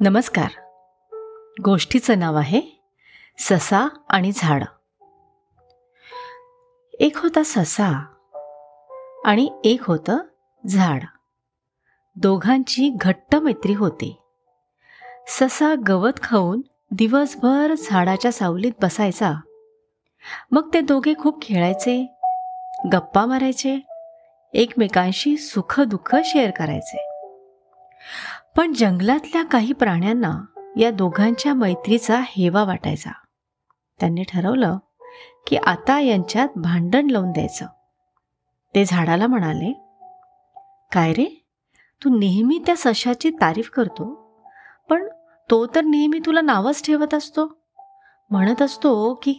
नमस्कार. 0.00 0.48
गोष्टीचं 1.64 2.18
नाव 2.18 2.36
आहे 2.36 2.60
ससा 3.38 3.88
आणि 4.10 4.32
झाड. 4.34 4.64
एक 6.94 7.16
होता 7.16 7.42
ससा 7.44 8.04
आणि 9.24 9.60
एक 9.64 9.82
होतं 9.82 10.18
झाड. 10.66 11.02
दोघांची 12.16 12.96
घट्ट 13.00 13.36
मैत्री 13.36 13.74
होती. 13.74 14.16
ससा 15.28 15.74
गवत 15.88 16.22
खाऊन 16.22 16.60
दिवसभर 16.90 17.74
झाडाच्या 17.78 18.32
सावलीत 18.32 18.72
बसायचा. 18.82 19.32
मग 20.50 20.74
ते 20.74 20.80
दोघे 20.80 21.14
खूप 21.18 21.42
खेळायचे 21.42 22.14
गप्पा 22.92 23.26
मारायचे 23.26 23.80
एकमेकांशी 24.52 25.36
सुख 25.36 25.80
दुःख 25.80 26.16
शेअर 26.24 26.50
करायचे. 26.50 27.04
पण 28.56 28.72
जंगलातल्या 28.72 29.44
काही 29.44 29.72
प्राण्यांना 29.72 30.40
या 30.76 30.90
दोघांच्या 30.90 31.54
मैत्रीचा 31.54 32.20
हेवा 32.24 32.64
वाटायचा. 32.64 33.10
त्यांनी 34.00 34.22
ठरवलं 34.22 34.78
की 35.46 35.56
आता 35.56 36.00
यांच्यात 36.00 36.48
भांडण 36.56 37.10
लावून 37.10 37.32
द्यायचं. 37.32 37.66
ते 38.74 38.84
झाडाला 38.84 39.26
म्हणाले 39.26 39.72
काय 40.92 41.12
रे? 41.12 41.44
तू 42.04 42.18
नेहमी 42.18 42.62
त्या 42.66 42.74
सशाची 42.78 43.30
तारीफ 43.30 43.70
करतो 43.70 44.32
पण 44.90 45.08
तो 45.50 45.66
तर 45.66 45.80
नेहमी 45.80 46.20
तुला 46.26 46.40
नावच 46.40 46.84
ठेवत 46.84 47.14
असतो. 47.14 47.58
म्हणत 48.30 48.62
असतो 48.62 49.14
की 49.22 49.32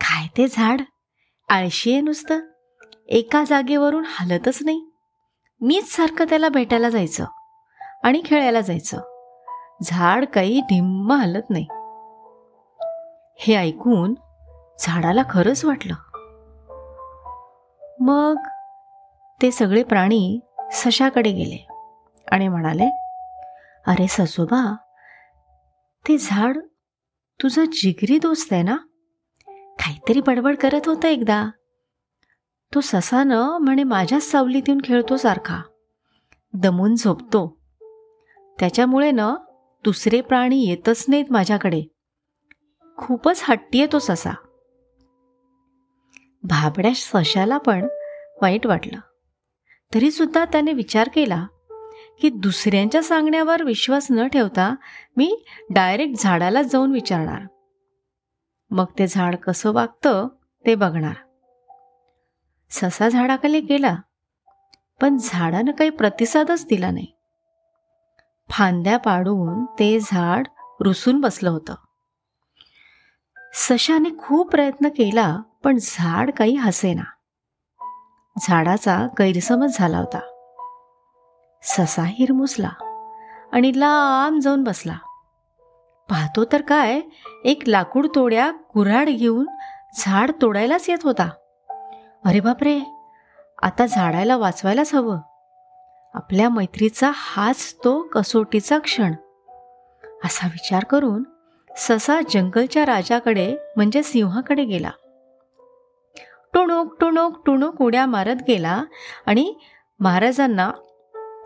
काय 0.00 0.26
ते 0.36 0.46
झाड? 0.48 0.80
आळशी 1.48 1.92
आहे 1.92 2.00
नुसतं. 2.00 2.40
एका 3.08 3.44
जागेवरून 3.44 4.04
हलतच 4.06 4.58
नाही. 4.64 4.90
मीच 5.60 5.96
सारखं 5.96 6.24
त्याला 6.24 6.48
भेटायला 6.48 6.90
जायचं. 6.90 7.24
आणि 8.02 8.22
खेळायला 8.24 8.60
जायचं. 8.60 8.98
झाड 9.82 10.24
काही 10.24 10.60
ढिम्म 10.60 11.12
हलत 11.12 11.50
नाही. 11.50 11.66
हे 13.38 13.54
ऐकून 13.54 14.14
झाडाला 14.78 15.22
खरंच 15.30 15.64
वाटलं. 15.64 15.94
मग 18.00 18.36
ते 19.42 19.50
सगळे 19.50 19.82
प्राणी 19.82 20.40
सशाकडे 20.72 21.32
गेले 21.32 21.68
आणि 22.32 22.48
म्हणाले 22.48 22.88
अरे 23.86 24.06
ससोबा 24.08 24.76
ते 26.08 26.18
झाड 26.18 26.58
तुझं 27.42 27.64
जिगरी 27.64 28.18
दोस्त 28.18 28.52
आहे 28.52 28.62
ना? 28.62 28.76
काहीतरी 29.48 30.20
बडबड 30.20 30.56
करत 30.56 30.80
होतं 30.86 31.08
एकदा. 31.08 31.50
तो 32.74 32.80
ससानं 32.80 33.58
म्हणे 33.58 33.82
माझ्याच 33.84 34.22
सावलीत 34.22 34.62
येऊन 34.68 34.80
खेळतो 34.84 35.16
सारखा. 35.16 35.62
दमून 36.54 36.94
झोपतो. 36.94 37.59
त्याच्यामुळे 38.60 39.10
ना 39.10 39.36
दुसरे 39.84 40.20
प्राणी 40.20 40.64
येतच 40.66 41.04
नाहीत 41.08 41.24
माझ्याकडे. 41.30 41.82
खूपच 42.96 43.40
हट्टी 43.44 43.78
आहे 43.78 43.92
तो 43.92 43.98
ससा. 43.98 44.30
भाबड्या 46.42 46.90
सशाला 46.94 47.58
पण 47.58 47.86
वाईट 48.42 48.66
वाटलं. 48.66 48.98
तरीसुद्धा 49.94 50.44
त्याने 50.44 50.72
विचार 50.72 51.08
केला 51.14 51.46
की 52.20 52.28
दुसऱ्यांच्या 52.28 53.02
सांगण्यावर 53.02 53.62
विश्वास 53.62 54.06
न 54.10 54.26
ठेवता 54.26 54.74
मी 55.16 55.44
डायरेक्ट 55.70 56.22
झाडालाच 56.22 56.66
जाऊन 56.66 56.92
विचारणार. 56.92 57.42
मग 58.70 58.84
ते 58.98 59.06
झाड 59.06 59.36
कसं 59.36 59.72
वागतं 59.72 60.28
ते 60.66 60.74
बघणार. 60.74 61.14
ससा 62.70 63.08
झाडाखाली 63.08 63.60
गेला 63.60 63.96
पण 65.00 65.16
झाडानं 65.20 65.72
काही 65.72 65.90
प्रतिसादच 65.90 66.66
दिला 66.66 66.90
नाही. 66.90 67.06
फांद्या 68.60 68.98
पाडून 68.98 69.64
ते 69.64 70.00
झाड 70.00 70.46
रुसून 70.80 71.20
बसलं 71.20 71.50
होतं. 71.50 71.74
सशाने 73.54 74.08
खूप 74.18 74.50
प्रयत्न 74.50 74.88
केला 74.88 75.38
पण 75.64 75.78
झाड 75.82 76.30
काही 76.30 76.54
हसेना. 76.54 77.02
झाडाचा 78.42 79.06
गैरसमज 79.18 79.78
झाला 79.78 79.98
होता. 79.98 80.18
ससा 81.62 82.02
हिरमुसला 82.02 82.68
आणि 83.52 83.72
लांब 83.76 84.40
जाऊन 84.40 84.64
बसला. 84.64 84.96
पाहतो 86.10 86.44
तर 86.44 86.62
काय 86.62 87.00
एक 87.44 87.62
लाकूड 87.66 88.06
तोड्या 88.14 88.50
कुऱ्हाड 88.50 89.08
घेऊन 89.08 89.46
झाड 89.94 90.30
तोडायलाच 90.42 90.88
येत 90.88 90.98
होता. 91.04 91.30
अरे 92.24 92.40
बापरे 92.40 92.80
आता 93.62 93.86
झाडायला 93.86 94.36
वाचवायलाच 94.36 94.94
हवं. 94.94 95.18
आपल्या 96.14 96.48
मैत्रीचा 96.48 97.10
हाच 97.14 97.74
तो 97.74 98.02
कसोटीचा 98.02 98.78
क्षण. 98.78 99.12
असा 100.24 100.46
विचार 100.46 100.84
करून 100.84 101.22
ससा 101.76 102.20
जंगलच्या 102.30 102.86
राजाकडे 102.86 103.56
म्हणजे 103.76 104.02
सिंहाकडे 104.02 104.64
गेला. 104.64 104.90
टुणूक 106.54 107.00
टुणूक 107.00 107.42
टुणूक 107.46 107.82
उड्या 107.82 108.06
मारत 108.06 108.36
गेला 108.48 108.84
आणि 109.26 109.54
महाराजांना 110.00 110.70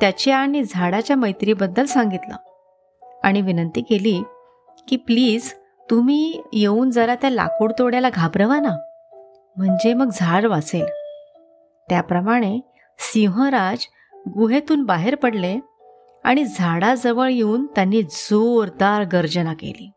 त्याच्या 0.01 0.37
आणि 0.37 0.63
झाडाच्या 0.65 1.17
मैत्रीबद्दल 1.17 1.85
सांगितलं. 1.85 2.37
आणि 3.25 3.41
विनंती 3.41 3.81
केली 3.81 4.23
की 4.89 4.97
प्लीज 4.97 5.55
तुम्ही 5.91 6.43
येऊन 6.53 6.91
जरा 6.91 7.15
त्या 7.15 7.31
लाकूड 7.31 7.73
तोड्याला 7.79 8.11
घाबरवा 8.11 8.61
ना. 8.61 8.77
म्हणजे 9.57 9.95
मग 9.95 10.09
झाड 10.13 10.45
वाचेल. 10.45 10.87
त्याप्रमाणे 11.89 12.61
सिंहराज 12.99 13.79
गुहेतून 14.29 14.85
बाहेर 14.85 15.15
पडले 15.15 15.59
आणि 16.25 16.45
झाडाजवळ 16.45 17.29
येऊन 17.29 17.67
त्यांनी 17.67 18.03
जोरदार 18.03 19.05
गर्जना 19.05 19.55
केली. 19.55 19.91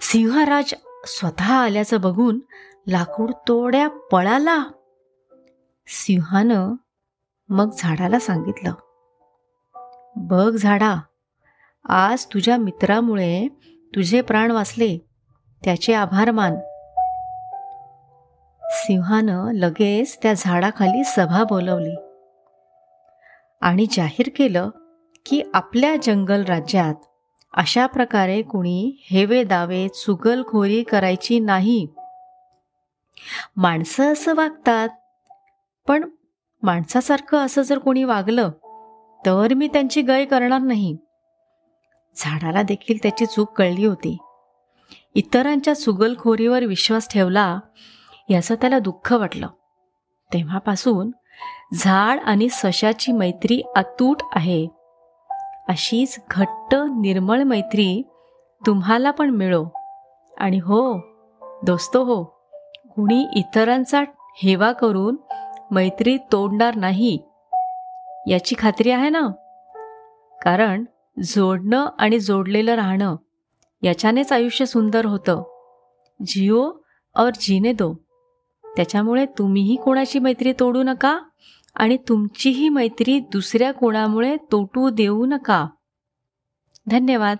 सिंहराज 0.00 0.74
स्वतः 1.06 1.54
आल्याचं 1.54 2.00
बघून 2.00 2.40
लाकूड 2.88 3.30
तोड्या 3.30 3.88
पळाला. 3.88 4.64
सिंहानं 5.86 6.74
मग 7.48 7.70
झाडाला 7.78 8.18
सांगितलं 8.18 8.72
बघ 10.16 10.54
झाडा 10.54 10.96
आज 11.88 12.26
तुझ्या 12.26 12.56
मित्रामुळे 12.56 13.48
तुझे 13.94 14.20
प्राण 14.20 14.50
वाचले 14.50 14.98
त्याचे 15.64 15.94
आभार 15.94 16.30
मान. 16.30 16.56
सिंहानं 18.64 19.52
लगेच 19.52 20.18
त्या 20.22 20.32
झाडाखाली 20.36 21.04
सभा 21.04 21.44
बोलवली. 21.44 22.13
आणि 23.64 23.86
जाहीर 23.90 24.30
केलं 24.36 24.70
की 25.26 25.42
आपल्या 25.54 25.96
जंगल 26.02 26.44
राज्यात 26.44 26.94
अशा 27.54 27.86
प्रकारे 27.86 28.42
कुणी 28.42 28.96
हेवे 29.10 29.44
दावे 29.44 29.88
चुगलखोरी 29.88 30.82
करायची 30.82 31.38
नाही. 31.38 31.86
माणसं 33.56 34.12
असं 34.12 34.34
वागतात 34.34 34.88
पण 35.88 36.10
माणसासारखं 36.62 37.38
असं 37.38 37.62
जर 37.62 37.78
कोणी 37.78 38.04
वागलं 38.04 38.50
तर 39.26 39.54
मी 39.54 39.68
त्यांची 39.68 40.02
गय 40.02 40.24
करणार 40.24 40.60
नाही. 40.60 40.96
झाडाला 42.16 42.62
देखील 42.62 42.98
त्याची 43.02 43.26
चूक 43.26 43.58
कळली 43.58 43.86
होती. 43.86 44.18
इतरांच्या 45.14 45.74
चुगलखोरीवर 45.74 46.64
विश्वास 46.64 47.08
ठेवला 47.08 47.60
याचं 48.28 48.54
त्याला 48.54 48.78
दुःख 48.78 49.12
वाटलं. 49.12 49.48
तेव्हापासून 50.32 51.10
झाड 51.74 52.20
आणि 52.20 52.48
सशाची 52.48 53.12
मैत्री 53.12 53.62
अतूट 53.76 54.16
आहे. 54.32 54.66
अशीच 55.68 56.20
घट्ट 56.30 56.74
निर्मळ 56.74 57.42
मैत्री 57.42 58.02
तुम्हाला 58.66 59.10
पण 59.10 59.30
मिळो. 59.30 59.66
आणि 60.38 60.58
हो 60.58 61.00
दोस्तो 61.62 62.04
हो 62.04 62.24
कुणी 62.94 63.26
इतरांचा 63.36 64.02
हेवा 64.42 64.72
करून 64.72 65.16
मैत्री 65.70 66.16
तोडणार 66.32 66.74
नाही 66.76 67.18
याची 68.28 68.54
खात्री 68.58 68.90
आहे 68.90 69.08
ना? 69.08 69.28
कारण 70.42 70.84
जोडणं 71.22 71.88
आणि 71.98 72.18
जोडलेलं 72.18 72.74
राहणं 72.74 73.16
याच्यानेच 73.82 74.32
आयुष्य 74.32 74.66
सुंदर 74.66 75.04
होतं. 75.04 75.42
जिओ 76.26 76.70
और 77.16 77.30
जीने 77.40 77.72
दो. 77.72 77.94
त्याच्यामुळे 78.64 79.26
तुम्हीही 79.26 79.76
कोणाची 79.76 80.18
मैत्री 80.18 80.52
तोडू 80.52 80.82
नका. 80.82 81.18
आणि 81.74 81.96
तुमचीही 81.96 82.68
मैत्री 82.68 83.18
दुसऱ्या 83.18 83.72
कोणामुळे 83.72 84.36
तोटू 84.52 84.90
देऊ 84.90 85.26
नका. 85.26 85.66
धन्यवाद. 86.86 87.36